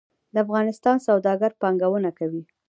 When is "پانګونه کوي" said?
1.61-2.43